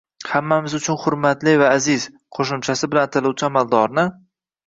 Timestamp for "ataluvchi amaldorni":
3.09-4.07